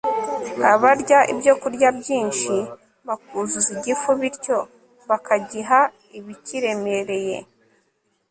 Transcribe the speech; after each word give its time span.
abarya 0.73 1.19
ibyokurya 1.31 1.89
byinshi 1.99 2.53
bakuzuza 3.07 3.69
igifu, 3.77 4.09
bityo 4.19 4.57
bakagiha 5.09 5.79
ibikiremereye 6.17 7.37